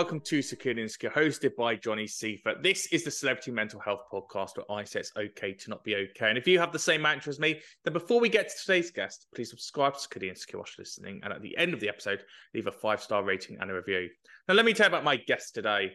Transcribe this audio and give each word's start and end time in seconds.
Welcome 0.00 0.18
to 0.18 0.40
Secure 0.40 0.72
and 0.78 0.88
hosted 0.88 1.54
by 1.56 1.76
Johnny 1.76 2.06
Seifert. 2.06 2.62
This 2.62 2.86
is 2.86 3.04
the 3.04 3.10
Celebrity 3.10 3.50
Mental 3.50 3.78
Health 3.78 4.04
Podcast 4.10 4.56
where 4.56 4.78
I 4.78 4.82
say 4.82 5.00
it's 5.00 5.12
okay 5.14 5.52
to 5.52 5.68
not 5.68 5.84
be 5.84 5.94
okay. 5.94 6.30
And 6.30 6.38
if 6.38 6.48
you 6.48 6.58
have 6.58 6.72
the 6.72 6.78
same 6.78 7.02
mantra 7.02 7.28
as 7.28 7.38
me, 7.38 7.60
then 7.84 7.92
before 7.92 8.18
we 8.18 8.30
get 8.30 8.48
to 8.48 8.56
today's 8.58 8.90
guest, 8.90 9.26
please 9.34 9.50
subscribe 9.50 9.92
to 9.92 10.00
Secure 10.00 10.30
and 10.30 10.38
while 10.38 10.64
listening. 10.78 11.20
And 11.22 11.34
at 11.34 11.42
the 11.42 11.54
end 11.58 11.74
of 11.74 11.80
the 11.80 11.90
episode, 11.90 12.24
leave 12.54 12.66
a 12.66 12.72
five 12.72 13.02
star 13.02 13.22
rating 13.22 13.58
and 13.60 13.70
a 13.70 13.74
review. 13.74 14.08
Now, 14.48 14.54
let 14.54 14.64
me 14.64 14.72
tell 14.72 14.86
you 14.86 14.88
about 14.88 15.04
my 15.04 15.16
guest 15.16 15.54
today. 15.54 15.92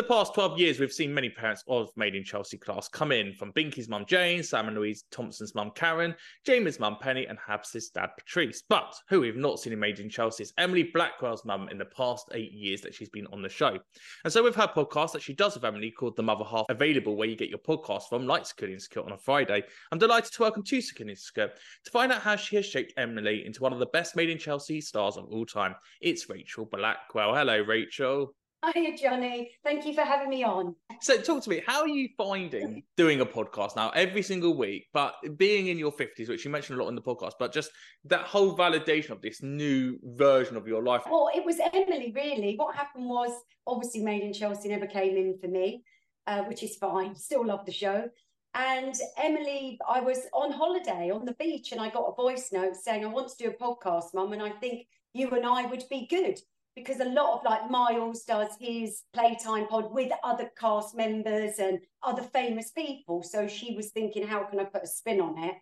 The 0.00 0.06
past 0.06 0.32
12 0.32 0.58
years, 0.58 0.80
we've 0.80 0.90
seen 0.90 1.12
many 1.12 1.28
parents 1.28 1.62
of 1.68 1.90
Made 1.94 2.14
in 2.14 2.24
Chelsea 2.24 2.56
class 2.56 2.88
come 2.88 3.12
in 3.12 3.34
from 3.34 3.52
Binky's 3.52 3.86
mum 3.86 4.06
Jane, 4.08 4.42
Simon 4.42 4.74
Louise 4.74 5.04
Thompson's 5.10 5.54
mum 5.54 5.72
Karen, 5.74 6.14
Jamie's 6.46 6.80
mum 6.80 6.96
Penny, 7.02 7.26
and 7.26 7.38
Habs' 7.38 7.92
dad 7.92 8.08
Patrice. 8.16 8.62
But 8.66 8.96
who 9.10 9.20
we've 9.20 9.36
not 9.36 9.60
seen 9.60 9.74
in 9.74 9.78
Made 9.78 10.00
in 10.00 10.08
Chelsea 10.08 10.44
is 10.44 10.54
Emily 10.56 10.84
Blackwell's 10.84 11.44
mum 11.44 11.68
in 11.68 11.76
the 11.76 11.84
past 11.84 12.30
eight 12.32 12.52
years 12.52 12.80
that 12.80 12.94
she's 12.94 13.10
been 13.10 13.26
on 13.26 13.42
the 13.42 13.50
show. 13.50 13.78
And 14.24 14.32
so 14.32 14.42
with 14.42 14.56
her 14.56 14.68
podcast 14.74 15.12
that 15.12 15.20
she 15.20 15.34
does 15.34 15.52
with 15.54 15.66
Emily 15.66 15.90
called 15.90 16.16
The 16.16 16.22
Mother 16.22 16.46
Half, 16.46 16.64
available 16.70 17.14
where 17.14 17.28
you 17.28 17.36
get 17.36 17.50
your 17.50 17.58
podcast 17.58 18.08
from, 18.08 18.26
like 18.26 18.46
Secure 18.46 18.68
the 18.68 18.74
Insecure 18.74 19.02
on 19.02 19.12
a 19.12 19.18
Friday, 19.18 19.62
I'm 19.92 19.98
delighted 19.98 20.32
to 20.32 20.40
welcome 20.40 20.62
to 20.62 20.80
Secure 20.80 21.04
the 21.04 21.12
Insecure 21.12 21.50
to 21.84 21.90
find 21.90 22.10
out 22.10 22.22
how 22.22 22.36
she 22.36 22.56
has 22.56 22.64
shaped 22.64 22.94
Emily 22.96 23.44
into 23.44 23.62
one 23.62 23.74
of 23.74 23.78
the 23.78 23.84
best 23.84 24.16
Made 24.16 24.30
in 24.30 24.38
Chelsea 24.38 24.80
stars 24.80 25.18
of 25.18 25.26
all 25.26 25.44
time. 25.44 25.74
It's 26.00 26.30
Rachel 26.30 26.64
Blackwell. 26.64 27.34
Hello, 27.34 27.60
Rachel. 27.60 28.34
Hiya, 28.62 28.96
Johnny. 28.98 29.52
Thank 29.64 29.86
you 29.86 29.94
for 29.94 30.02
having 30.02 30.28
me 30.28 30.44
on. 30.44 30.74
So, 31.00 31.16
talk 31.16 31.42
to 31.44 31.50
me. 31.50 31.62
How 31.66 31.80
are 31.80 31.88
you 31.88 32.10
finding 32.18 32.82
doing 32.96 33.22
a 33.22 33.26
podcast 33.26 33.74
now 33.74 33.88
every 33.90 34.20
single 34.20 34.54
week, 34.54 34.88
but 34.92 35.14
being 35.38 35.68
in 35.68 35.78
your 35.78 35.92
50s, 35.92 36.28
which 36.28 36.44
you 36.44 36.50
mentioned 36.50 36.78
a 36.78 36.82
lot 36.82 36.90
in 36.90 36.94
the 36.94 37.00
podcast, 37.00 37.32
but 37.38 37.52
just 37.52 37.70
that 38.04 38.22
whole 38.22 38.56
validation 38.56 39.10
of 39.10 39.22
this 39.22 39.42
new 39.42 39.98
version 40.02 40.56
of 40.58 40.68
your 40.68 40.82
life? 40.82 41.02
Well, 41.10 41.30
it 41.34 41.44
was 41.44 41.58
Emily, 41.72 42.12
really. 42.14 42.54
What 42.56 42.76
happened 42.76 43.08
was 43.08 43.30
obviously 43.66 44.02
Made 44.02 44.22
in 44.22 44.34
Chelsea 44.34 44.68
never 44.68 44.86
came 44.86 45.16
in 45.16 45.38
for 45.40 45.48
me, 45.48 45.82
uh, 46.26 46.42
which 46.42 46.62
is 46.62 46.76
fine. 46.76 47.14
Still 47.14 47.46
love 47.46 47.64
the 47.64 47.72
show. 47.72 48.10
And 48.52 48.94
Emily, 49.16 49.78
I 49.88 50.00
was 50.00 50.18
on 50.34 50.52
holiday 50.52 51.10
on 51.10 51.24
the 51.24 51.34
beach 51.34 51.72
and 51.72 51.80
I 51.80 51.88
got 51.88 52.12
a 52.12 52.14
voice 52.14 52.50
note 52.52 52.76
saying, 52.76 53.04
I 53.04 53.08
want 53.08 53.28
to 53.28 53.42
do 53.42 53.50
a 53.50 53.54
podcast, 53.54 54.12
mum, 54.12 54.32
and 54.34 54.42
I 54.42 54.50
think 54.50 54.86
you 55.14 55.30
and 55.30 55.46
I 55.46 55.64
would 55.64 55.84
be 55.88 56.06
good 56.08 56.38
because 56.84 57.00
a 57.00 57.08
lot 57.08 57.38
of 57.38 57.44
like 57.44 57.70
Miles 57.70 58.24
does 58.24 58.48
his 58.58 59.02
playtime 59.12 59.66
pod 59.66 59.92
with 59.92 60.10
other 60.24 60.50
cast 60.58 60.96
members 60.96 61.58
and 61.58 61.78
other 62.02 62.22
famous 62.22 62.70
people. 62.70 63.22
So 63.22 63.46
she 63.46 63.74
was 63.74 63.90
thinking, 63.90 64.26
how 64.26 64.44
can 64.44 64.60
I 64.60 64.64
put 64.64 64.84
a 64.84 64.86
spin 64.86 65.20
on 65.20 65.36
it? 65.38 65.54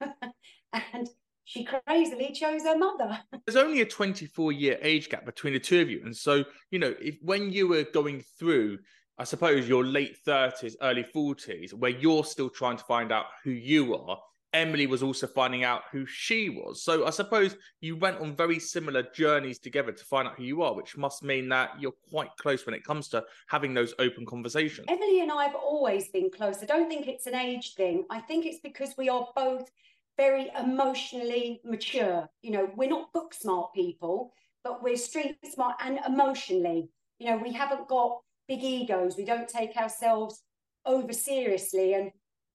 and 0.92 1.08
she 1.44 1.64
crazily 1.64 2.32
chose 2.32 2.62
her 2.62 2.76
mother. 2.76 3.18
There's 3.46 3.56
only 3.56 3.80
a 3.82 3.86
24 3.86 4.52
year 4.52 4.78
age 4.82 5.08
gap 5.08 5.24
between 5.24 5.52
the 5.52 5.60
two 5.60 5.80
of 5.80 5.90
you. 5.90 6.02
And 6.04 6.16
so, 6.16 6.44
you 6.70 6.78
know, 6.78 6.94
if 7.00 7.16
when 7.22 7.50
you 7.50 7.68
were 7.68 7.84
going 7.84 8.24
through, 8.38 8.78
I 9.18 9.24
suppose 9.24 9.68
your 9.68 9.84
late 9.84 10.16
30s, 10.26 10.74
early 10.82 11.04
40s, 11.14 11.72
where 11.72 11.90
you're 11.90 12.24
still 12.24 12.50
trying 12.50 12.78
to 12.78 12.84
find 12.84 13.12
out 13.12 13.26
who 13.44 13.50
you 13.50 13.94
are, 13.94 14.18
Emily 14.54 14.86
was 14.86 15.02
also 15.02 15.26
finding 15.26 15.64
out 15.64 15.82
who 15.90 16.06
she 16.06 16.48
was. 16.48 16.82
So 16.82 17.06
I 17.06 17.10
suppose 17.10 17.56
you 17.80 17.96
went 17.96 18.20
on 18.20 18.36
very 18.36 18.58
similar 18.58 19.02
journeys 19.14 19.58
together 19.58 19.92
to 19.92 20.04
find 20.04 20.28
out 20.28 20.36
who 20.36 20.44
you 20.44 20.62
are, 20.62 20.74
which 20.74 20.96
must 20.96 21.22
mean 21.22 21.48
that 21.50 21.72
you're 21.80 21.94
quite 22.08 22.30
close 22.40 22.64
when 22.64 22.74
it 22.74 22.84
comes 22.84 23.08
to 23.08 23.24
having 23.48 23.74
those 23.74 23.92
open 23.98 24.24
conversations. 24.24 24.86
Emily 24.88 25.20
and 25.20 25.32
I 25.32 25.44
have 25.44 25.56
always 25.56 26.08
been 26.08 26.30
close. 26.30 26.62
I 26.62 26.66
don't 26.66 26.88
think 26.88 27.08
it's 27.08 27.26
an 27.26 27.34
age 27.34 27.74
thing. 27.74 28.04
I 28.10 28.20
think 28.20 28.46
it's 28.46 28.60
because 28.60 28.94
we 28.96 29.08
are 29.08 29.26
both 29.34 29.68
very 30.16 30.50
emotionally 30.58 31.60
mature. 31.64 32.28
You 32.42 32.52
know, 32.52 32.70
we're 32.76 32.88
not 32.88 33.12
book 33.12 33.34
smart 33.34 33.74
people, 33.74 34.32
but 34.62 34.82
we're 34.82 34.96
street 34.96 35.36
smart 35.52 35.76
and 35.84 35.98
emotionally. 36.06 36.88
You 37.18 37.30
know, 37.30 37.36
we 37.38 37.52
haven't 37.52 37.88
got 37.88 38.20
big 38.46 38.62
egos. 38.62 39.16
We 39.16 39.24
don't 39.24 39.48
take 39.48 39.76
ourselves 39.76 40.42
over 40.86 41.12
seriously. 41.12 41.94
And 41.94 42.12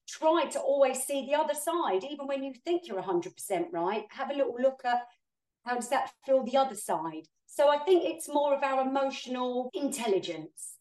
try 0.09 0.45
to 0.51 0.59
always 0.59 1.03
see 1.03 1.25
the 1.25 1.35
other 1.35 1.53
side, 1.53 2.03
even 2.03 2.27
when 2.27 2.43
you 2.43 2.53
think 2.65 2.87
you're 2.87 3.01
100% 3.01 3.65
right. 3.71 4.05
Have 4.09 4.31
a 4.31 4.33
little 4.33 4.57
look 4.59 4.81
at 4.83 5.01
how 5.65 5.75
does 5.75 5.89
that 5.89 6.11
feel 6.25 6.43
the 6.43 6.57
other 6.57 6.75
side. 6.75 7.27
So 7.45 7.69
I 7.69 7.77
think 7.79 8.03
it's 8.03 8.27
more 8.27 8.55
of 8.55 8.63
our 8.63 8.81
emotional 8.81 9.69
intelligence. 9.73 10.77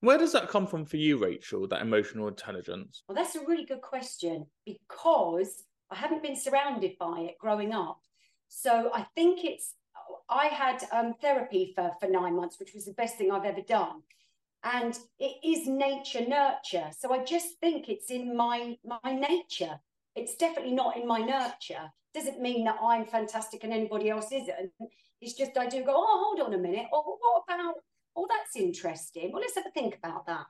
Where 0.00 0.18
does 0.18 0.32
that 0.32 0.48
come 0.48 0.66
from 0.66 0.84
for 0.86 0.96
you, 0.96 1.18
Rachel, 1.18 1.66
that 1.68 1.82
emotional 1.82 2.28
intelligence? 2.28 3.02
Well, 3.06 3.16
that's 3.16 3.36
a 3.36 3.44
really 3.46 3.66
good 3.66 3.82
question 3.82 4.46
because 4.64 5.64
I 5.90 5.96
haven't 5.96 6.22
been 6.22 6.36
surrounded 6.36 6.96
by 6.98 7.20
it 7.20 7.38
growing 7.38 7.72
up. 7.72 8.00
So 8.48 8.90
I 8.94 9.06
think 9.14 9.44
it's, 9.44 9.74
I 10.28 10.46
had 10.46 10.84
um, 10.92 11.14
therapy 11.20 11.72
for, 11.74 11.92
for 12.00 12.08
nine 12.08 12.36
months, 12.36 12.58
which 12.58 12.72
was 12.74 12.86
the 12.86 12.94
best 12.94 13.16
thing 13.16 13.30
I've 13.30 13.44
ever 13.44 13.60
done 13.60 14.02
and 14.64 14.98
it 15.18 15.36
is 15.44 15.66
nature 15.66 16.26
nurture. 16.26 16.90
So 16.98 17.12
i 17.12 17.24
just 17.24 17.58
think 17.60 17.88
it's 17.88 18.10
in 18.10 18.36
my 18.36 18.76
my 18.84 19.12
nature. 19.12 19.78
It's 20.14 20.34
definitely 20.34 20.74
not 20.74 20.96
in 20.96 21.06
my 21.06 21.20
nurture. 21.20 21.90
Doesn't 22.14 22.40
mean 22.40 22.64
that 22.64 22.78
i'm 22.82 23.06
fantastic 23.06 23.64
and 23.64 23.72
anybody 23.72 24.10
else 24.10 24.32
isn't. 24.32 24.72
It's 25.20 25.34
just 25.34 25.56
i 25.56 25.66
do 25.66 25.84
go 25.84 25.94
oh 25.96 26.34
hold 26.36 26.46
on 26.46 26.54
a 26.54 26.58
minute. 26.58 26.86
Oh 26.92 27.18
what 27.20 27.44
about 27.48 27.74
oh 28.16 28.26
that's 28.28 28.56
interesting. 28.56 29.32
Well 29.32 29.40
let's 29.40 29.54
have 29.54 29.66
a 29.66 29.70
think 29.70 29.96
about 29.96 30.26
that. 30.26 30.46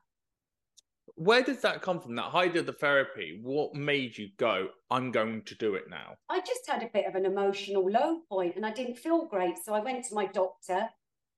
Where 1.17 1.43
does 1.43 1.61
that 1.63 1.83
come 1.83 2.01
from 2.01 2.15
that 2.17 2.31
height 2.31 2.57
of 2.57 2.67
the 2.67 2.73
therapy? 2.73 3.41
What 3.43 3.75
made 3.75 4.17
you 4.17 4.31
go 4.39 4.69
i'm 4.91 5.13
going 5.13 5.43
to 5.43 5.55
do 5.55 5.77
it 5.77 5.85
now 5.89 6.17
i 6.29 6.41
just 6.41 6.67
had 6.67 6.83
a 6.83 6.91
bit 6.93 7.07
of 7.07 7.15
an 7.15 7.25
emotional 7.25 7.89
low 7.89 8.19
point 8.29 8.57
and 8.57 8.67
i 8.67 8.73
didn't 8.73 8.99
feel 8.99 9.27
great. 9.27 9.57
So 9.65 9.73
i 9.73 9.81
went 9.81 10.05
to 10.07 10.15
my 10.15 10.27
doctor 10.27 10.89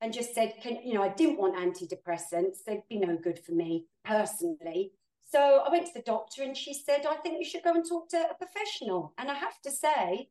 and 0.03 0.13
just 0.13 0.35
said, 0.35 0.53
can, 0.61 0.79
you 0.83 0.93
know, 0.93 1.01
I 1.01 1.09
didn't 1.09 1.39
want 1.39 1.55
antidepressants. 1.55 2.65
They'd 2.67 2.83
be 2.89 2.97
no 2.97 3.15
good 3.15 3.39
for 3.39 3.53
me 3.53 3.85
personally. 4.03 4.91
So 5.31 5.63
I 5.65 5.69
went 5.71 5.87
to 5.87 5.93
the 5.93 6.01
doctor 6.01 6.43
and 6.43 6.57
she 6.57 6.73
said, 6.73 7.05
I 7.09 7.15
think 7.15 7.39
you 7.39 7.45
should 7.45 7.63
go 7.63 7.73
and 7.73 7.87
talk 7.87 8.09
to 8.09 8.17
a 8.17 8.35
professional. 8.35 9.13
And 9.17 9.31
I 9.31 9.35
have 9.35 9.59
to 9.61 9.71
say, 9.71 10.27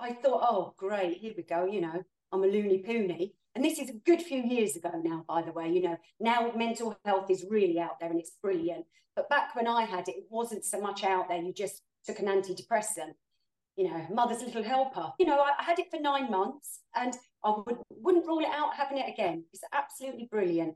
I 0.00 0.12
thought, 0.12 0.42
oh, 0.42 0.74
great, 0.76 1.18
here 1.18 1.32
we 1.36 1.44
go. 1.44 1.64
You 1.64 1.80
know, 1.82 2.02
I'm 2.32 2.42
a 2.42 2.48
loony 2.48 2.78
poony. 2.78 3.34
And 3.54 3.64
this 3.64 3.78
is 3.78 3.88
a 3.88 3.94
good 4.04 4.20
few 4.20 4.42
years 4.42 4.74
ago 4.74 4.90
now, 5.04 5.24
by 5.28 5.42
the 5.42 5.52
way. 5.52 5.70
You 5.70 5.82
know, 5.82 5.96
now 6.18 6.50
mental 6.56 6.98
health 7.04 7.30
is 7.30 7.46
really 7.48 7.78
out 7.78 8.00
there 8.00 8.10
and 8.10 8.18
it's 8.18 8.32
brilliant. 8.42 8.84
But 9.14 9.28
back 9.28 9.54
when 9.54 9.68
I 9.68 9.84
had 9.84 10.08
it, 10.08 10.16
it 10.16 10.26
wasn't 10.28 10.64
so 10.64 10.80
much 10.80 11.04
out 11.04 11.28
there. 11.28 11.40
You 11.40 11.52
just 11.52 11.82
took 12.04 12.18
an 12.18 12.26
antidepressant 12.26 13.14
you 13.76 13.90
know, 13.90 14.06
mother's 14.12 14.42
little 14.42 14.62
helper. 14.62 15.12
You 15.18 15.26
know, 15.26 15.38
I, 15.38 15.52
I 15.58 15.62
had 15.62 15.78
it 15.78 15.90
for 15.90 16.00
nine 16.00 16.30
months 16.30 16.80
and 16.94 17.14
I 17.44 17.54
would, 17.66 17.78
wouldn't 17.90 18.26
rule 18.26 18.40
it 18.40 18.50
out 18.54 18.74
having 18.74 18.98
it 18.98 19.08
again. 19.08 19.44
It's 19.52 19.62
absolutely 19.72 20.28
brilliant. 20.30 20.74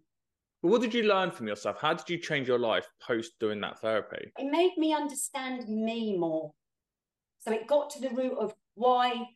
But 0.62 0.70
what 0.70 0.80
did 0.80 0.92
you 0.92 1.04
learn 1.04 1.30
from 1.30 1.46
yourself? 1.46 1.80
How 1.80 1.94
did 1.94 2.08
you 2.10 2.18
change 2.18 2.48
your 2.48 2.58
life 2.58 2.88
post 3.00 3.38
doing 3.38 3.60
that 3.60 3.80
therapy? 3.80 4.32
It 4.36 4.50
made 4.50 4.76
me 4.76 4.92
understand 4.92 5.68
me 5.68 6.16
more. 6.16 6.52
So 7.38 7.52
it 7.52 7.68
got 7.68 7.90
to 7.90 8.00
the 8.00 8.10
root 8.10 8.36
of 8.38 8.54
why 8.74 9.28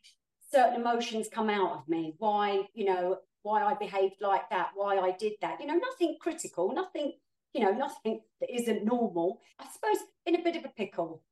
certain 0.52 0.80
emotions 0.80 1.28
come 1.32 1.48
out 1.48 1.72
of 1.72 1.88
me, 1.88 2.14
why, 2.18 2.62
you 2.74 2.84
know, 2.84 3.18
why 3.42 3.62
I 3.62 3.74
behaved 3.74 4.16
like 4.20 4.50
that, 4.50 4.70
why 4.74 4.98
I 4.98 5.12
did 5.12 5.34
that. 5.40 5.60
You 5.60 5.66
know, 5.66 5.76
nothing 5.76 6.16
critical, 6.20 6.72
nothing, 6.74 7.12
you 7.54 7.64
know, 7.64 7.70
nothing 7.70 8.20
that 8.40 8.52
isn't 8.52 8.84
normal. 8.84 9.40
I 9.60 9.66
suppose 9.72 10.04
in 10.26 10.34
a 10.34 10.42
bit 10.42 10.56
of 10.56 10.64
a 10.64 10.68
pickle. 10.68 11.22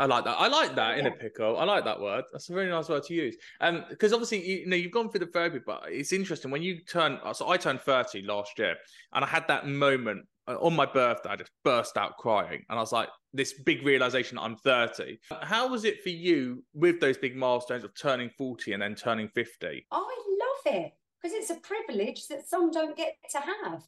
I 0.00 0.06
like 0.06 0.24
that. 0.24 0.36
I 0.38 0.48
like 0.48 0.74
that 0.76 0.98
in 0.98 1.06
a 1.06 1.10
pickle. 1.10 1.58
I 1.58 1.64
like 1.64 1.84
that 1.84 2.00
word. 2.00 2.24
That's 2.32 2.48
a 2.48 2.54
very 2.54 2.70
nice 2.70 2.88
word 2.88 3.02
to 3.02 3.14
use. 3.14 3.36
Um, 3.60 3.84
because 3.90 4.14
obviously 4.14 4.42
you, 4.48 4.56
you, 4.60 4.66
know 4.66 4.74
you've 4.74 4.92
gone 4.92 5.10
through 5.10 5.20
the 5.20 5.26
therapy, 5.26 5.60
but 5.64 5.82
it's 5.88 6.14
interesting 6.14 6.50
when 6.50 6.62
you 6.62 6.80
turn. 6.80 7.18
So 7.34 7.50
I 7.50 7.58
turned 7.58 7.82
thirty 7.82 8.22
last 8.22 8.58
year, 8.58 8.76
and 9.12 9.22
I 9.22 9.28
had 9.28 9.46
that 9.48 9.68
moment 9.68 10.24
uh, 10.48 10.56
on 10.58 10.74
my 10.74 10.86
birthday. 10.86 11.28
I 11.28 11.36
just 11.36 11.50
burst 11.64 11.98
out 11.98 12.16
crying, 12.16 12.64
and 12.70 12.78
I 12.78 12.80
was 12.80 12.92
like, 12.92 13.10
this 13.34 13.52
big 13.52 13.84
realization 13.84 14.38
I'm 14.38 14.56
thirty. 14.56 15.18
How 15.42 15.68
was 15.68 15.84
it 15.84 16.02
for 16.02 16.08
you 16.08 16.64
with 16.72 16.98
those 16.98 17.18
big 17.18 17.36
milestones 17.36 17.84
of 17.84 17.94
turning 17.94 18.30
forty 18.38 18.72
and 18.72 18.82
then 18.82 18.94
turning 18.94 19.28
fifty? 19.28 19.86
I 19.90 19.98
love 19.98 20.74
it 20.74 20.92
because 21.20 21.36
it's 21.36 21.50
a 21.50 21.56
privilege 21.56 22.26
that 22.28 22.48
some 22.48 22.70
don't 22.70 22.96
get 22.96 23.16
to 23.32 23.38
have. 23.38 23.82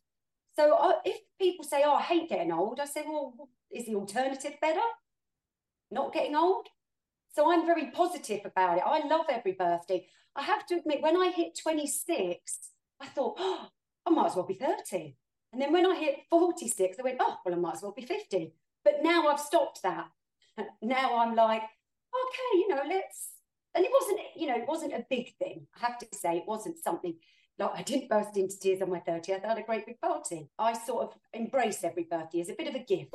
So 0.57 0.77
uh, 0.77 0.93
if 1.07 1.17
people 1.41 1.65
say, 1.65 1.85
"Oh, 1.87 1.95
I 1.95 2.03
hate 2.03 2.29
getting 2.29 2.53
old," 2.53 2.81
I 2.81 2.85
say, 2.85 3.03
"Well, 3.07 3.49
is 3.71 3.87
the 3.87 3.95
alternative 3.95 4.57
better?" 4.61 4.81
Not 5.93 6.13
getting 6.13 6.35
old. 6.35 6.69
So 7.35 7.51
I'm 7.51 7.67
very 7.67 7.91
positive 7.91 8.41
about 8.45 8.79
it. 8.79 8.85
I 8.85 9.07
love 9.07 9.27
every 9.31 9.53
birthday. 9.53 10.07
I 10.37 10.43
have 10.43 10.67
to 10.67 10.77
admit, 10.77 11.03
when 11.03 11.17
I 11.17 11.31
hit 11.35 11.59
26, 11.63 12.59
I 13.01 13.07
thought, 13.07 13.37
oh, 13.39 13.69
I 14.07 14.11
might 14.11 14.27
as 14.27 14.37
well 14.37 14.47
be 14.47 14.55
30. 14.55 15.17
And 15.53 15.61
then 15.61 15.73
when 15.73 15.87
I 15.87 15.95
hit 15.95 16.21
46, 16.31 16.99
I 16.99 17.03
went, 17.03 17.19
oh, 17.21 17.37
well, 17.45 17.55
I 17.55 17.59
might 17.59 17.75
as 17.75 17.83
well 17.83 17.93
be 17.93 18.07
50. 18.07 18.55
But 18.85 19.03
now 19.03 19.29
I've 19.29 19.41
stopped 19.41 19.83
that. 19.83 20.09
now 20.83 21.19
I'm 21.19 21.35
like, 21.35 21.63
okay, 21.63 22.59
you 22.59 22.69
know, 22.69 22.83
let's. 22.89 23.31
And 23.75 23.85
it 23.85 23.91
wasn't, 23.93 24.21
you 24.37 24.47
know, 24.49 24.57
it 24.57 24.69
wasn't 24.69 24.93
a 24.93 25.07
big 25.09 25.35
thing. 25.37 25.67
I 25.77 25.87
have 25.87 25.99
to 25.99 26.07
say, 26.13 26.37
it 26.37 26.45
wasn't 26.47 26.79
something 26.79 27.15
like 27.59 27.71
I 27.75 27.83
didn't 27.83 28.09
burst 28.09 28.37
into 28.37 28.59
tears 28.59 28.83
on 28.83 28.91
my 28.91 29.01
30th. 29.01 29.45
I 29.45 29.49
had 29.49 29.59
a 29.59 29.63
great 29.63 29.87
big 29.87 30.01
party. 30.01 30.49
I 30.59 30.73
sort 30.73 31.05
of 31.05 31.15
embrace 31.33 31.85
every 31.85 32.05
birthday 32.05 32.41
as 32.41 32.49
a 32.49 32.55
bit 32.55 32.69
of 32.69 32.75
a 32.75 32.85
gift. 32.85 33.15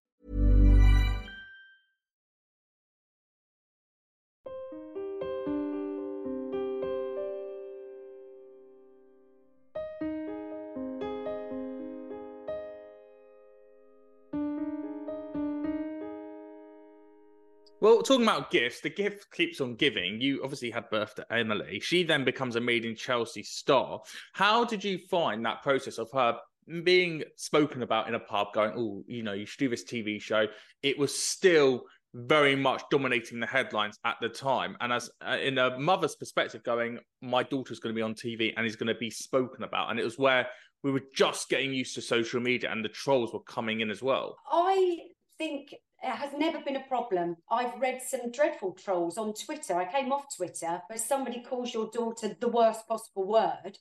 Well, 17.81 18.03
talking 18.03 18.27
about 18.27 18.51
gifts, 18.51 18.81
the 18.81 18.91
gift 18.91 19.31
keeps 19.31 19.59
on 19.59 19.73
giving. 19.73 20.21
You 20.21 20.41
obviously 20.43 20.69
had 20.69 20.87
birth 20.91 21.15
to 21.15 21.33
Emily. 21.33 21.79
She 21.79 22.03
then 22.03 22.23
becomes 22.23 22.55
a 22.55 22.61
Made 22.61 22.85
in 22.85 22.95
Chelsea 22.95 23.41
star. 23.41 24.01
How 24.33 24.63
did 24.63 24.83
you 24.83 24.99
find 25.09 25.43
that 25.43 25.63
process 25.63 25.97
of 25.97 26.07
her 26.13 26.37
being 26.83 27.23
spoken 27.37 27.81
about 27.81 28.07
in 28.07 28.13
a 28.13 28.19
pub, 28.19 28.53
going, 28.53 28.73
oh, 28.77 29.03
you 29.07 29.23
know, 29.23 29.33
you 29.33 29.47
should 29.47 29.57
do 29.57 29.67
this 29.67 29.83
TV 29.83 30.21
show? 30.21 30.45
It 30.83 30.99
was 30.99 31.15
still 31.15 31.85
very 32.13 32.55
much 32.55 32.83
dominating 32.91 33.39
the 33.39 33.47
headlines 33.47 33.97
at 34.05 34.17
the 34.21 34.29
time. 34.29 34.77
And 34.79 34.93
as 34.93 35.09
uh, 35.27 35.37
in 35.41 35.57
a 35.57 35.79
mother's 35.79 36.15
perspective, 36.15 36.61
going, 36.61 36.99
my 37.23 37.41
daughter's 37.41 37.79
going 37.79 37.95
to 37.95 37.97
be 37.97 38.03
on 38.03 38.13
TV 38.13 38.53
and 38.55 38.67
is 38.67 38.75
going 38.75 38.93
to 38.93 38.99
be 38.99 39.09
spoken 39.09 39.63
about. 39.63 39.89
And 39.89 39.99
it 39.99 40.03
was 40.03 40.19
where 40.19 40.47
we 40.83 40.91
were 40.91 41.01
just 41.15 41.49
getting 41.49 41.73
used 41.73 41.95
to 41.95 42.01
social 42.03 42.41
media 42.41 42.71
and 42.71 42.85
the 42.85 42.89
trolls 42.89 43.33
were 43.33 43.41
coming 43.41 43.79
in 43.79 43.89
as 43.89 44.03
well. 44.03 44.35
I 44.51 44.99
think 45.39 45.73
it 46.03 46.15
has 46.15 46.31
never 46.37 46.59
been 46.59 46.77
a 46.77 46.87
problem. 46.87 47.37
I've 47.49 47.79
read 47.79 48.01
some 48.01 48.31
dreadful 48.31 48.73
trolls 48.73 49.17
on 49.17 49.33
Twitter. 49.33 49.75
I 49.75 49.85
came 49.85 50.11
off 50.11 50.35
Twitter 50.35 50.81
where 50.87 50.97
somebody 50.97 51.41
calls 51.41 51.73
your 51.73 51.89
daughter 51.91 52.35
the 52.39 52.47
worst 52.47 52.87
possible 52.87 53.27
word, 53.27 53.77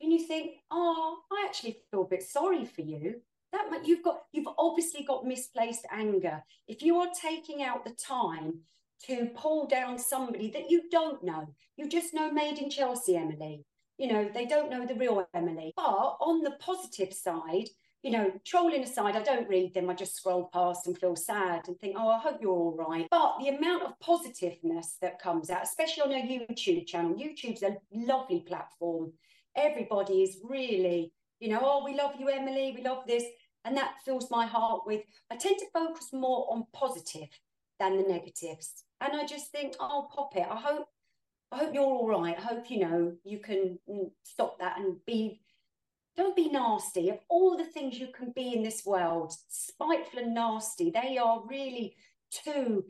and 0.00 0.12
you 0.12 0.26
think, 0.26 0.58
"Oh, 0.70 1.22
I 1.30 1.44
actually 1.46 1.82
feel 1.90 2.02
a 2.02 2.08
bit 2.08 2.22
sorry 2.22 2.64
for 2.64 2.82
you." 2.82 3.22
That 3.52 3.86
you've 3.86 4.02
got, 4.02 4.24
you've 4.32 4.48
obviously 4.58 5.04
got 5.04 5.26
misplaced 5.26 5.86
anger. 5.90 6.42
If 6.66 6.82
you 6.82 6.96
are 7.00 7.10
taking 7.14 7.62
out 7.62 7.84
the 7.84 7.94
time 7.94 8.64
to 9.06 9.26
pull 9.34 9.66
down 9.66 9.98
somebody 9.98 10.50
that 10.52 10.70
you 10.70 10.88
don't 10.90 11.22
know, 11.22 11.54
you 11.76 11.88
just 11.88 12.14
know 12.14 12.30
Made 12.30 12.58
in 12.58 12.70
Chelsea, 12.70 13.16
Emily. 13.16 13.64
You 13.98 14.08
know 14.08 14.28
they 14.32 14.46
don't 14.46 14.70
know 14.70 14.86
the 14.86 14.94
real 14.94 15.28
Emily. 15.34 15.74
But 15.76 16.16
on 16.20 16.42
the 16.42 16.52
positive 16.52 17.12
side, 17.12 17.68
you 18.02 18.10
know, 18.10 18.32
trolling 18.44 18.82
aside, 18.82 19.14
I 19.14 19.22
don't 19.22 19.48
read 19.48 19.74
them. 19.74 19.88
I 19.88 19.94
just 19.94 20.16
scroll 20.16 20.50
past 20.52 20.86
and 20.86 20.98
feel 20.98 21.14
sad 21.14 21.68
and 21.68 21.78
think, 21.78 21.96
oh, 21.96 22.08
I 22.08 22.18
hope 22.18 22.38
you're 22.40 22.50
all 22.50 22.76
right. 22.76 23.06
But 23.10 23.36
the 23.38 23.48
amount 23.48 23.84
of 23.84 23.98
positiveness 24.00 24.96
that 25.00 25.20
comes 25.20 25.50
out, 25.50 25.62
especially 25.62 26.02
on 26.02 26.12
a 26.12 26.46
YouTube 26.50 26.86
channel, 26.86 27.14
YouTube's 27.14 27.62
a 27.62 27.76
lovely 27.92 28.40
platform. 28.40 29.12
Everybody 29.56 30.22
is 30.22 30.38
really, 30.42 31.12
you 31.38 31.48
know, 31.48 31.60
oh, 31.62 31.84
we 31.84 31.94
love 31.94 32.14
you, 32.18 32.28
Emily, 32.28 32.74
we 32.76 32.82
love 32.82 33.04
this. 33.06 33.24
And 33.64 33.76
that 33.76 33.94
fills 34.04 34.28
my 34.32 34.46
heart 34.46 34.82
with, 34.84 35.02
I 35.30 35.36
tend 35.36 35.58
to 35.58 35.66
focus 35.72 36.08
more 36.12 36.48
on 36.50 36.64
positive 36.72 37.28
than 37.78 37.96
the 37.96 38.02
negatives. 38.02 38.84
And 39.00 39.12
I 39.14 39.24
just 39.26 39.52
think, 39.52 39.74
oh, 39.78 40.08
pop 40.12 40.34
it. 40.34 40.46
I 40.50 40.56
hope, 40.56 40.88
I 41.52 41.58
hope 41.58 41.72
you're 41.72 41.84
all 41.84 42.08
right. 42.08 42.36
I 42.36 42.40
hope, 42.40 42.68
you 42.68 42.80
know, 42.80 43.12
you 43.22 43.38
can 43.38 43.78
mm, 43.88 44.10
stop 44.24 44.58
that 44.58 44.78
and 44.78 44.96
be 45.06 45.40
don't 46.16 46.36
be 46.36 46.48
nasty. 46.48 47.08
Of 47.08 47.18
all 47.28 47.56
the 47.56 47.64
things 47.64 47.98
you 47.98 48.08
can 48.14 48.32
be 48.34 48.54
in 48.54 48.62
this 48.62 48.84
world, 48.84 49.34
spiteful 49.48 50.20
and 50.20 50.34
nasty, 50.34 50.90
they 50.90 51.18
are 51.18 51.42
really 51.46 51.96
too 52.30 52.84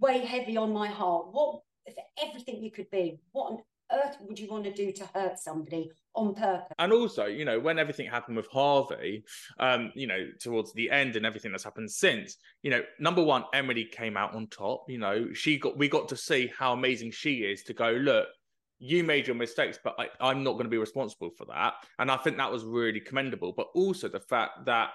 way 0.00 0.18
heavy 0.24 0.56
on 0.56 0.72
my 0.72 0.88
heart. 0.88 1.28
What 1.32 1.60
if 1.86 1.94
everything 2.22 2.62
you 2.62 2.70
could 2.70 2.90
be? 2.90 3.18
What 3.32 3.52
on 3.52 3.58
earth 3.92 4.16
would 4.20 4.38
you 4.38 4.48
want 4.48 4.64
to 4.64 4.72
do 4.72 4.92
to 4.92 5.06
hurt 5.14 5.38
somebody 5.38 5.90
on 6.14 6.34
purpose? 6.34 6.72
And 6.78 6.92
also, 6.92 7.26
you 7.26 7.44
know, 7.44 7.60
when 7.60 7.78
everything 7.78 8.06
happened 8.06 8.36
with 8.36 8.48
Harvey, 8.48 9.24
um, 9.58 9.92
you 9.94 10.06
know, 10.06 10.28
towards 10.40 10.72
the 10.72 10.90
end 10.90 11.16
and 11.16 11.26
everything 11.26 11.50
that's 11.50 11.64
happened 11.64 11.90
since, 11.90 12.36
you 12.62 12.70
know, 12.70 12.82
number 12.98 13.22
one, 13.22 13.44
Emily 13.52 13.84
came 13.84 14.16
out 14.16 14.34
on 14.34 14.46
top. 14.48 14.84
You 14.88 14.98
know, 14.98 15.32
she 15.32 15.58
got 15.58 15.76
we 15.76 15.88
got 15.88 16.08
to 16.08 16.16
see 16.16 16.50
how 16.56 16.72
amazing 16.72 17.12
she 17.12 17.38
is 17.38 17.62
to 17.64 17.74
go, 17.74 17.90
look, 17.90 18.28
you 18.78 19.04
made 19.04 19.26
your 19.26 19.36
mistakes, 19.36 19.78
but 19.82 19.94
I, 19.98 20.30
am 20.30 20.42
not 20.42 20.52
going 20.52 20.64
to 20.64 20.70
be 20.70 20.78
responsible 20.78 21.30
for 21.30 21.44
that. 21.46 21.74
And 21.98 22.10
I 22.10 22.16
think 22.16 22.36
that 22.36 22.50
was 22.50 22.64
really 22.64 23.00
commendable. 23.00 23.52
But 23.56 23.68
also 23.74 24.08
the 24.08 24.20
fact 24.20 24.66
that 24.66 24.90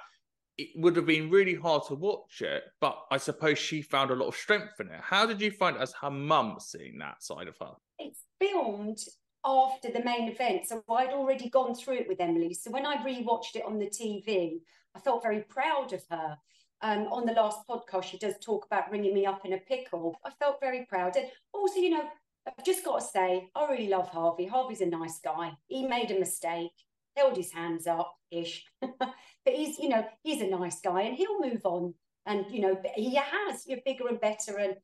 it 0.58 0.70
would 0.76 0.96
have 0.98 1.06
been 1.06 1.30
really 1.30 1.56
hard 1.56 1.84
to 1.88 1.96
watch 1.96 2.42
it, 2.42 2.64
but 2.82 2.98
I 3.12 3.18
suppose 3.18 3.58
she 3.58 3.82
found 3.82 4.12
a 4.12 4.16
lot 4.16 4.28
of 4.28 4.36
strength 4.36 4.80
in 4.82 4.88
it. 4.88 5.00
How 5.02 5.26
did 5.26 5.40
you 5.40 5.52
find 5.52 5.78
as 5.78 5.94
her 6.02 6.12
mum 6.12 6.58
seeing 6.60 6.98
that 7.00 7.24
side 7.24 7.48
of 7.48 7.56
her? 7.60 7.72
It's 7.98 8.26
filmed 8.40 9.00
after 9.46 9.90
the 9.90 10.04
main 10.04 10.30
event. 10.30 10.68
So 10.68 10.84
I'd 10.90 11.10
already 11.10 11.50
gone 11.50 11.76
through 11.76 11.96
it 11.96 12.08
with 12.10 12.20
Emily. 12.20 12.54
So 12.54 12.72
when 12.72 12.86
I 12.86 12.98
rewatched 12.98 13.56
it 13.56 13.64
on 13.66 13.80
the 13.80 13.86
TV, 13.86 14.60
I 14.96 15.00
felt 15.00 15.24
very 15.24 15.42
proud 15.44 15.94
of 15.94 16.04
her. 16.10 16.38
Um, 16.82 17.08
on 17.12 17.26
the 17.26 17.34
last 17.34 17.60
podcast, 17.68 18.04
she 18.06 18.18
does 18.18 18.36
talk 18.42 18.66
about 18.66 18.90
ringing 18.90 19.14
me 19.14 19.26
up 19.26 19.46
in 19.46 19.54
a 19.54 19.58
pickle. 19.58 20.18
I 20.26 20.32
felt 20.32 20.62
very 20.62 20.86
proud. 20.86 21.16
And 21.18 21.28
also, 21.54 21.80
you 21.80 21.90
know, 21.90 22.04
I've 22.48 22.66
just 22.66 22.86
got 22.86 23.00
to 23.00 23.06
say, 23.06 23.50
I 23.56 23.70
really 23.70 23.88
love 23.88 24.10
Harvey. 24.10 24.46
Harvey's 24.46 24.82
a 24.82 24.86
nice 24.86 25.20
guy. 25.24 25.52
He 25.68 25.86
made 25.86 26.12
a 26.12 26.20
mistake, 26.20 26.72
held 27.16 27.38
his 27.38 27.52
hands 27.52 27.88
up 27.88 28.16
ish, 28.32 28.66
but 28.82 29.14
he's, 29.46 29.80
you 29.80 29.90
know, 29.90 30.06
he's 30.24 30.42
a 30.42 30.48
nice 30.48 30.80
guy 30.82 31.02
and 31.02 31.16
he'll 31.16 31.40
move 31.40 31.62
on. 31.64 31.94
And, 32.26 32.46
you 32.52 32.62
know, 32.62 32.80
he 32.96 33.16
has, 33.16 33.66
you're 33.66 33.80
bigger 33.86 34.08
and 34.08 34.20
better. 34.20 34.58
And, 34.58 34.76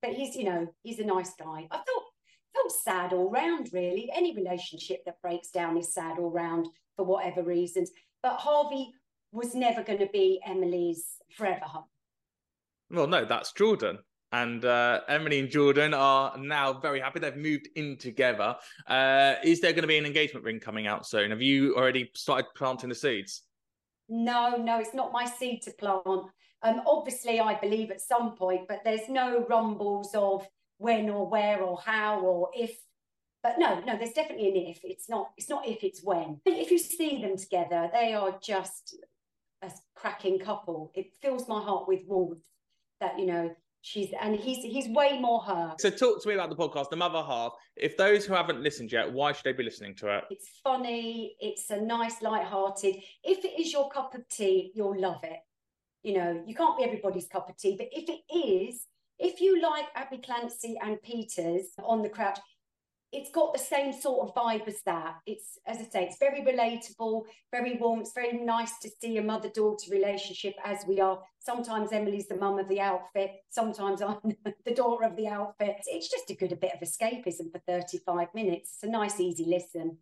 but 0.00 0.12
he's, 0.12 0.36
you 0.36 0.44
know, 0.44 0.68
he's 0.82 0.98
a 0.98 1.04
nice 1.04 1.34
guy. 1.34 1.66
I 1.70 1.76
felt, 1.76 2.04
felt 2.54 2.72
sad 2.84 3.12
all 3.12 3.30
round, 3.30 3.70
really. 3.72 4.10
Any 4.14 4.34
relationship 4.36 5.04
that 5.06 5.20
breaks 5.22 5.50
down 5.50 5.76
is 5.76 5.92
sad 5.92 6.18
all 6.18 6.30
round 6.30 6.68
for 6.96 7.04
whatever 7.04 7.42
reasons. 7.42 7.90
But 8.22 8.36
Harvey 8.36 8.92
was 9.32 9.54
never 9.54 9.82
going 9.82 9.98
to 9.98 10.08
be 10.12 10.40
Emily's 10.46 11.04
forever 11.30 11.64
home. 11.64 11.84
Well, 12.90 13.06
no, 13.06 13.24
that's 13.24 13.52
Jordan 13.52 13.98
and 14.32 14.64
uh, 14.64 15.00
Emily 15.08 15.38
and 15.38 15.50
Jordan 15.50 15.94
are 15.94 16.36
now 16.38 16.72
very 16.72 17.00
happy. 17.00 17.20
They've 17.20 17.36
moved 17.36 17.68
in 17.76 17.96
together. 17.98 18.56
Uh, 18.86 19.34
is 19.44 19.60
there 19.60 19.72
going 19.72 19.82
to 19.82 19.88
be 19.88 19.98
an 19.98 20.06
engagement 20.06 20.44
ring 20.44 20.58
coming 20.58 20.86
out 20.86 21.06
soon? 21.06 21.30
Have 21.30 21.42
you 21.42 21.76
already 21.76 22.10
started 22.14 22.46
planting 22.56 22.88
the 22.88 22.94
seeds? 22.94 23.42
No, 24.08 24.56
no, 24.56 24.80
it's 24.80 24.94
not 24.94 25.12
my 25.12 25.26
seed 25.26 25.62
to 25.62 25.70
plant. 25.72 26.26
Um, 26.62 26.82
obviously, 26.86 27.40
I 27.40 27.58
believe 27.58 27.90
at 27.90 28.00
some 28.00 28.36
point, 28.36 28.68
but 28.68 28.80
there's 28.84 29.08
no 29.08 29.44
rumbles 29.48 30.14
of 30.14 30.46
when 30.78 31.10
or 31.10 31.28
where 31.28 31.60
or 31.60 31.78
how 31.84 32.20
or 32.20 32.50
if. 32.54 32.76
But 33.42 33.58
no, 33.58 33.80
no, 33.80 33.98
there's 33.98 34.12
definitely 34.12 34.48
an 34.50 34.56
if. 34.68 34.80
It's 34.84 35.08
not. 35.08 35.32
It's 35.36 35.48
not 35.48 35.66
if. 35.66 35.82
It's 35.82 36.02
when. 36.02 36.40
If 36.46 36.70
you 36.70 36.78
see 36.78 37.20
them 37.20 37.36
together, 37.36 37.90
they 37.92 38.14
are 38.14 38.38
just 38.42 38.96
a 39.62 39.70
cracking 39.94 40.38
couple. 40.38 40.92
It 40.94 41.12
fills 41.20 41.48
my 41.48 41.60
heart 41.60 41.88
with 41.88 42.02
warmth 42.06 42.46
that 43.00 43.18
you 43.18 43.26
know 43.26 43.50
she's 43.82 44.10
and 44.20 44.36
he's 44.36 44.64
he's 44.64 44.88
way 44.88 45.18
more 45.18 45.42
her. 45.42 45.74
So 45.78 45.90
talk 45.90 46.22
to 46.22 46.28
me 46.28 46.34
about 46.34 46.48
the 46.48 46.56
podcast 46.56 46.88
the 46.88 46.96
mother 46.96 47.22
half. 47.22 47.52
If 47.76 47.96
those 47.96 48.24
who 48.24 48.32
haven't 48.32 48.62
listened 48.62 48.90
yet 48.90 49.12
why 49.12 49.32
should 49.32 49.44
they 49.44 49.52
be 49.52 49.64
listening 49.64 49.94
to 49.96 50.16
it? 50.16 50.24
It's 50.30 50.48
funny. 50.64 51.36
It's 51.40 51.68
a 51.70 51.80
nice 51.80 52.22
light-hearted 52.22 52.96
if 53.22 53.44
it 53.44 53.60
is 53.60 53.72
your 53.72 53.90
cup 53.90 54.14
of 54.14 54.26
tea 54.28 54.72
you'll 54.74 54.98
love 54.98 55.20
it. 55.24 55.40
You 56.02 56.14
know 56.14 56.42
you 56.46 56.54
can't 56.54 56.78
be 56.78 56.84
everybody's 56.84 57.26
cup 57.26 57.50
of 57.50 57.56
tea 57.56 57.76
but 57.76 57.88
if 57.92 58.08
it 58.08 58.22
is 58.34 58.86
if 59.18 59.40
you 59.40 59.60
like 59.60 59.84
Abbey 59.94 60.18
Clancy 60.18 60.76
and 60.82 61.00
Peters 61.02 61.66
on 61.84 62.02
the 62.02 62.08
crouch 62.08 62.38
it's 63.12 63.30
got 63.30 63.52
the 63.52 63.58
same 63.58 63.92
sort 63.92 64.26
of 64.26 64.34
vibe 64.34 64.66
as 64.66 64.80
that. 64.86 65.16
It's, 65.26 65.58
as 65.66 65.78
I 65.78 65.84
say, 65.84 66.04
it's 66.04 66.18
very 66.18 66.40
relatable, 66.40 67.24
very 67.50 67.76
warm. 67.76 68.00
It's 68.00 68.14
very 68.14 68.32
nice 68.32 68.78
to 68.80 68.90
see 69.00 69.18
a 69.18 69.22
mother 69.22 69.50
daughter 69.50 69.90
relationship 69.90 70.54
as 70.64 70.84
we 70.88 70.98
are. 70.98 71.20
Sometimes 71.38 71.92
Emily's 71.92 72.26
the 72.26 72.36
mum 72.36 72.58
of 72.58 72.68
the 72.68 72.80
outfit, 72.80 73.32
sometimes 73.50 74.00
I'm 74.00 74.16
the 74.64 74.74
daughter 74.74 75.04
of 75.04 75.16
the 75.16 75.28
outfit. 75.28 75.76
It's 75.86 76.10
just 76.10 76.30
a 76.30 76.34
good 76.34 76.52
a 76.52 76.56
bit 76.56 76.72
of 76.72 76.80
escapism 76.80 77.52
for 77.52 77.58
35 77.66 78.28
minutes. 78.34 78.72
It's 78.74 78.82
a 78.84 78.90
nice, 78.90 79.20
easy 79.20 79.44
listen. 79.44 79.98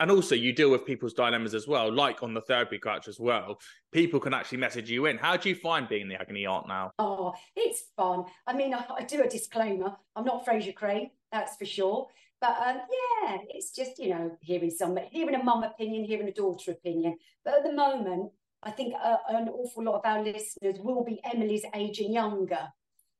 And 0.00 0.10
also, 0.10 0.34
you 0.34 0.52
deal 0.52 0.70
with 0.70 0.84
people's 0.84 1.12
dilemmas 1.12 1.54
as 1.54 1.68
well, 1.68 1.92
like 1.92 2.22
on 2.22 2.34
the 2.34 2.40
therapy 2.40 2.78
couch 2.78 3.06
as 3.06 3.20
well. 3.20 3.58
People 3.92 4.18
can 4.18 4.34
actually 4.34 4.58
message 4.58 4.90
you 4.90 5.06
in. 5.06 5.18
How 5.18 5.36
do 5.36 5.48
you 5.48 5.54
find 5.54 5.88
being 5.88 6.08
the 6.08 6.20
agony 6.20 6.46
aunt 6.46 6.66
now? 6.66 6.92
Oh, 6.98 7.32
it's 7.54 7.84
fun. 7.96 8.24
I 8.46 8.54
mean, 8.54 8.74
I, 8.74 8.84
I 8.98 9.04
do 9.04 9.22
a 9.22 9.28
disclaimer. 9.28 9.94
I'm 10.16 10.24
not 10.24 10.44
Frasier 10.44 10.74
Crane, 10.74 11.10
that's 11.30 11.56
for 11.56 11.64
sure. 11.64 12.08
But 12.44 12.58
um, 12.60 12.76
yeah, 12.76 13.38
it's 13.48 13.70
just 13.70 13.98
you 13.98 14.10
know 14.10 14.36
hearing 14.42 14.70
some, 14.70 14.98
hearing 15.10 15.34
a 15.34 15.42
mum 15.42 15.62
opinion, 15.62 16.04
hearing 16.04 16.28
a 16.28 16.32
daughter 16.32 16.72
opinion. 16.72 17.16
But 17.42 17.54
at 17.54 17.64
the 17.64 17.72
moment, 17.72 18.32
I 18.62 18.70
think 18.70 18.92
uh, 19.02 19.16
an 19.30 19.48
awful 19.48 19.84
lot 19.84 19.94
of 19.94 20.02
our 20.04 20.22
listeners 20.22 20.76
will 20.78 21.04
be 21.04 21.22
Emily's 21.24 21.64
age 21.74 22.00
and 22.00 22.12
younger. 22.12 22.68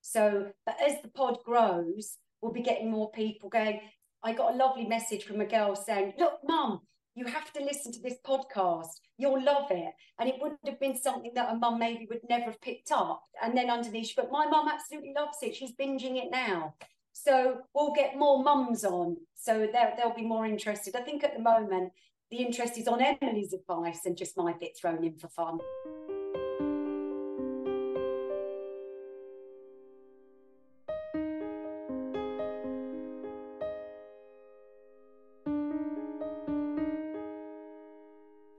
So, 0.02 0.52
but 0.66 0.76
as 0.86 1.00
the 1.00 1.08
pod 1.08 1.38
grows, 1.42 2.18
we'll 2.42 2.52
be 2.52 2.60
getting 2.60 2.90
more 2.90 3.10
people 3.12 3.48
going. 3.48 3.80
I 4.22 4.34
got 4.34 4.52
a 4.52 4.56
lovely 4.58 4.84
message 4.84 5.24
from 5.24 5.40
a 5.40 5.46
girl 5.46 5.74
saying, 5.74 6.12
"Look, 6.18 6.40
mum, 6.44 6.82
you 7.14 7.24
have 7.24 7.50
to 7.54 7.64
listen 7.64 7.92
to 7.92 8.02
this 8.02 8.18
podcast. 8.26 9.00
You'll 9.16 9.42
love 9.42 9.70
it. 9.70 9.94
And 10.18 10.28
it 10.28 10.34
wouldn't 10.38 10.66
have 10.66 10.80
been 10.80 10.98
something 10.98 11.32
that 11.34 11.50
a 11.50 11.56
mum 11.56 11.78
maybe 11.78 12.06
would 12.10 12.28
never 12.28 12.46
have 12.46 12.60
picked 12.60 12.92
up. 12.92 13.22
And 13.42 13.56
then 13.56 13.70
underneath, 13.70 14.12
but 14.16 14.30
my 14.30 14.46
mum 14.46 14.68
absolutely 14.68 15.14
loves 15.16 15.38
it. 15.40 15.54
She's 15.54 15.74
binging 15.74 16.22
it 16.22 16.30
now. 16.30 16.74
So 17.14 17.62
we'll 17.74 17.94
get 17.94 18.18
more 18.18 18.42
mums 18.42 18.84
on. 18.84 19.16
So 19.34 19.68
they'll 19.72 20.14
be 20.14 20.26
more 20.26 20.44
interested. 20.44 20.96
I 20.96 21.00
think 21.00 21.22
at 21.24 21.34
the 21.34 21.42
moment, 21.42 21.92
the 22.30 22.38
interest 22.38 22.76
is 22.76 22.88
on 22.88 23.00
Emily's 23.00 23.52
advice 23.52 24.04
and 24.04 24.16
just 24.16 24.36
my 24.36 24.52
bit 24.52 24.76
thrown 24.76 25.04
in 25.04 25.16
for 25.16 25.28
fun. 25.28 25.60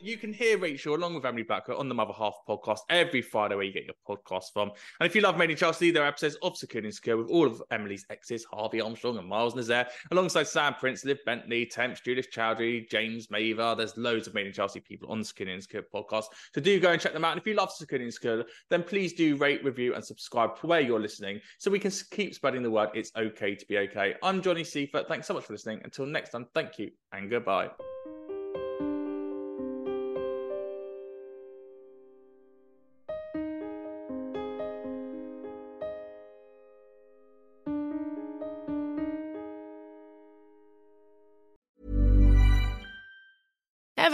You 0.05 0.17
can 0.17 0.31
hear 0.31 0.59
Rachel 0.59 0.93
along 0.93 1.15
with 1.15 1.25
Emily 1.25 1.41
Blackwell 1.41 1.79
on 1.79 1.89
the 1.89 1.95
Mother 1.95 2.13
Half 2.13 2.35
podcast 2.47 2.81
every 2.91 3.23
Friday 3.23 3.55
where 3.55 3.63
you 3.63 3.73
get 3.73 3.85
your 3.85 3.95
podcast 4.07 4.53
from. 4.53 4.69
And 4.99 5.07
if 5.07 5.15
you 5.15 5.21
love 5.21 5.35
Made 5.35 5.49
in 5.49 5.57
Chelsea, 5.57 5.89
there 5.89 6.03
are 6.03 6.07
episodes 6.09 6.37
of 6.43 6.55
Secure 6.55 6.83
the 6.83 6.89
Insecure 6.89 7.17
with 7.17 7.31
all 7.31 7.47
of 7.47 7.63
Emily's 7.71 8.05
exes, 8.11 8.45
Harvey 8.45 8.81
Armstrong 8.81 9.17
and 9.17 9.27
Miles 9.27 9.55
Nazaire, 9.55 9.87
alongside 10.11 10.47
Sam 10.47 10.75
Prince, 10.75 11.05
Liv 11.05 11.17
Bentley, 11.25 11.65
Temps, 11.65 12.01
Julius 12.01 12.27
Cowdrey, 12.31 12.85
James 12.91 13.29
Maver. 13.29 13.75
There's 13.75 13.97
loads 13.97 14.27
of 14.27 14.35
Made 14.35 14.45
in 14.45 14.53
Chelsea 14.53 14.79
people 14.79 15.09
on 15.09 15.17
the 15.17 15.25
Secure 15.25 15.47
the 15.47 15.55
Insecure 15.55 15.81
podcast. 15.91 16.25
So 16.53 16.61
do 16.61 16.79
go 16.79 16.91
and 16.91 17.01
check 17.01 17.13
them 17.13 17.25
out. 17.25 17.31
And 17.31 17.41
if 17.41 17.47
you 17.47 17.55
love 17.55 17.71
Secure 17.71 17.97
the 17.97 18.05
Insecure, 18.05 18.45
then 18.69 18.83
please 18.83 19.13
do 19.13 19.37
rate, 19.37 19.63
review, 19.63 19.95
and 19.95 20.05
subscribe 20.05 20.55
to 20.59 20.67
where 20.67 20.81
you're 20.81 20.99
listening 20.99 21.39
so 21.57 21.71
we 21.71 21.79
can 21.79 21.91
keep 22.11 22.35
spreading 22.35 22.61
the 22.61 22.69
word. 22.69 22.89
It's 22.93 23.11
okay 23.17 23.55
to 23.55 23.65
be 23.65 23.79
okay. 23.79 24.13
I'm 24.21 24.43
Johnny 24.43 24.65
Seifert. 24.65 25.07
Thanks 25.07 25.25
so 25.25 25.33
much 25.33 25.45
for 25.45 25.53
listening. 25.53 25.81
Until 25.83 26.05
next 26.05 26.29
time, 26.29 26.45
thank 26.53 26.77
you 26.77 26.91
and 27.11 27.27
goodbye. 27.27 27.71